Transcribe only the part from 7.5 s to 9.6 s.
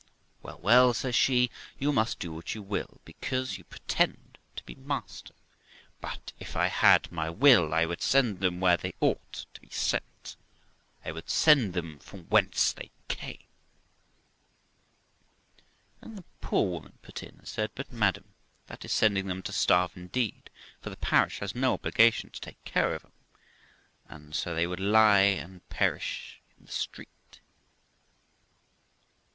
I would send them where they ought